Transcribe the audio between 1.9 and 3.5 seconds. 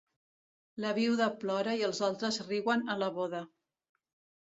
els altres riuen en la boda.